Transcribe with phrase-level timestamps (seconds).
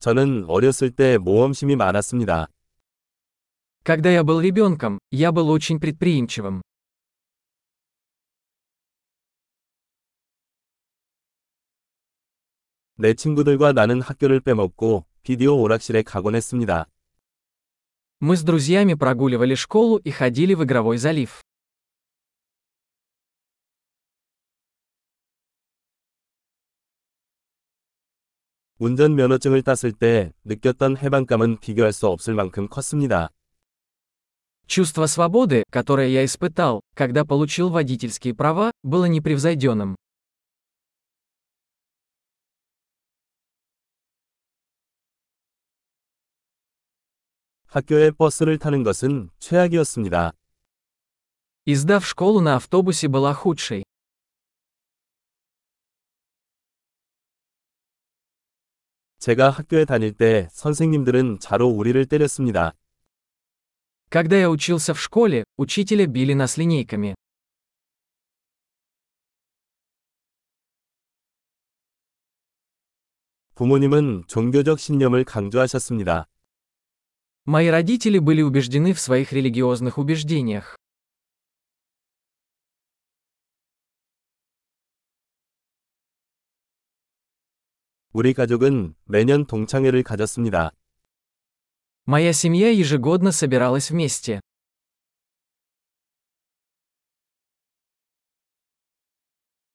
[0.00, 2.46] 저는 어렸을 때 모험심이 많았습니다.
[3.84, 6.60] Когда я был ребенком, я был очень предприимчивым.
[12.96, 16.86] 내 친구들과 나는 학교를 빼먹고 비디오 오락실에 가곤 했습니다.
[18.20, 21.40] Мы с друзьями прогуливали школу и ходили в игровой залив.
[28.79, 33.29] 운전면허증을 땄을 때 느꼈던 해방감은 비교할 수 없을 만큼 컸습니다.
[34.67, 39.95] Чувство свободы, которое я испытал, когда получил водительские права, было непревзойденным.
[47.67, 50.33] 학교에 버스를 타는 것은 최악이었습니다.
[51.65, 53.83] Издав школу на автобусе была худшей.
[59.19, 62.73] 제가 학교에 다닐 때 선생님들은 자로 우리를 때렸습니다.
[64.09, 67.15] Когда я учился в школе, учителя били нас линейками.
[73.55, 76.27] 부모님은 종교적 신념을 강조하셨습니다.
[77.45, 80.77] Мои родители были убеждены в своих религиозных убеждениях.
[88.17, 90.71] 우리 가족은 매년 동창회를 가졌습니다.
[92.05, 94.39] Моя семья ежегодно собиралась вместе.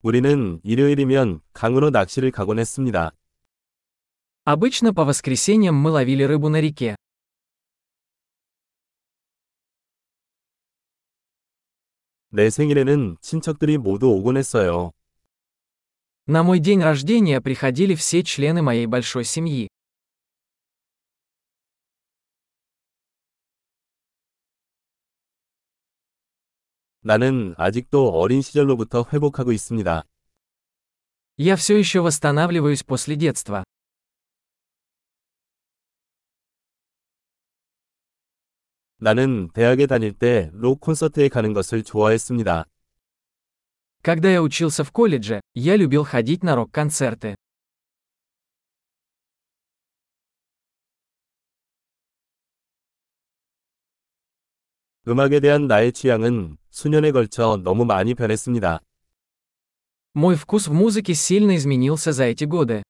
[0.02, 3.12] 우리는 일요일이면 강으로 낚시를 가곤 했습니다.
[4.44, 6.96] Обычно по воскресеньям мы ловили рыбу на реке.
[12.30, 14.92] 내 생일에는 친척들이 모두 오곤 했어요.
[16.26, 19.68] На мой день рождения приходили все члены моей большой семьи.
[27.00, 30.04] 나는 아직도 어린 시절로부터 회복하고 있습니다.
[31.38, 33.64] Я все еще восстанавливаюсь после детства.
[39.00, 42.66] 나는 대학에 다닐 때 록 콘서트에 가는 것을 좋아했습니다.
[44.02, 47.34] Когда я учился в колледже, я любил ходить на рок-концерты.
[55.06, 58.80] 음악에 대한 나의 취향은 수년에 걸쳐 너무 많이 변했습니다.
[60.14, 62.82] Мой вкус в музыке сильно изменился за эти годы.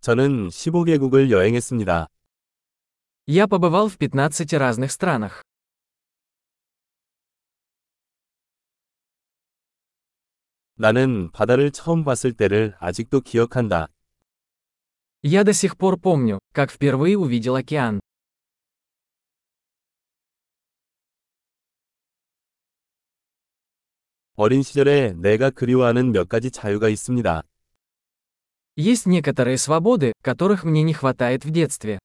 [0.00, 2.08] 저는 15개국을 여행했습니다.
[3.26, 5.42] Я побывал в 15 разных странах.
[10.76, 13.88] 나는 바다를 처음 봤을 때를 아직도 기억한다.
[15.22, 18.00] Я до сих пор помню, как впервые увидел океан.
[24.36, 27.42] 어린 시절에 내가 그리워하는 몇 가지 자유가 있습니다.
[28.76, 31.98] Есть некоторые свободы, которых мне не хватает в детстве.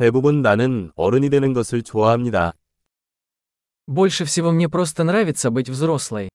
[0.00, 2.52] 대부분 나는 어른이 되는 것을 좋아합니다.
[3.88, 6.28] Больше всего мне просто нравится быть взрослой.